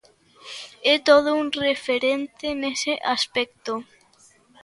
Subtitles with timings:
[0.93, 3.73] É todo un referente nese aspecto.